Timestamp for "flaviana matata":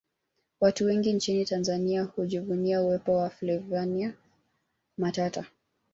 3.29-5.45